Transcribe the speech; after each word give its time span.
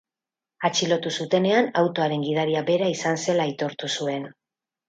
Atxilotu 0.69 1.11
zutenean 1.17 1.69
autoaren 1.83 2.25
gidaria 2.31 2.65
bera 2.73 2.91
izan 2.97 3.23
zela 3.29 3.49
aitortu 3.51 3.95
zuen. 4.01 4.31